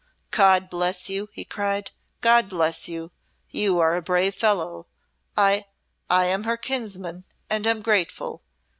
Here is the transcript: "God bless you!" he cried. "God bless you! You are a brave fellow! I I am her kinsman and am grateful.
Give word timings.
"God 0.31 0.67
bless 0.67 1.11
you!" 1.11 1.29
he 1.31 1.45
cried. 1.45 1.91
"God 2.21 2.49
bless 2.49 2.87
you! 2.87 3.11
You 3.51 3.77
are 3.77 3.95
a 3.95 4.01
brave 4.01 4.33
fellow! 4.33 4.87
I 5.37 5.67
I 6.09 6.25
am 6.25 6.43
her 6.45 6.57
kinsman 6.57 7.23
and 7.51 7.67
am 7.67 7.83
grateful. 7.83 8.41